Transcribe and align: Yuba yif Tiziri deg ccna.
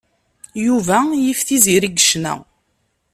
Yuba 0.65 0.97
yif 1.23 1.39
Tiziri 1.47 1.79
deg 1.91 1.95
ccna. 2.01 2.33